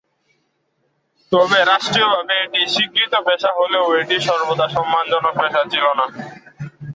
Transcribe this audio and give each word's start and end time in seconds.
তবে 1.31 1.59
রাষ্ট্রীয়ভাবে 1.63 2.33
এটি 2.45 2.61
স্বীকৃত 2.73 3.13
পেশা 3.27 3.51
হলেও 3.59 3.85
এটি 4.01 4.17
সর্বদা 4.27 4.67
সম্মানজনক 4.75 5.33
পেশা 5.41 5.61
ছিলো 5.71 5.91
না। 5.99 6.05